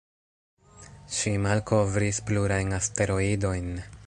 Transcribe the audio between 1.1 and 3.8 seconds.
Ŝi malkovris plurajn asteroidojn.